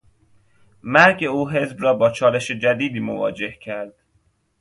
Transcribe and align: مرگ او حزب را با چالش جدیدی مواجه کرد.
مرگ 0.83 1.23
او 1.23 1.49
حزب 1.49 1.75
را 1.83 1.93
با 1.93 2.09
چالش 2.11 2.51
جدیدی 2.51 2.99
مواجه 2.99 3.51
کرد. 3.61 3.93